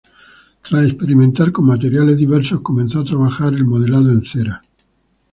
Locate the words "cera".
4.25-4.59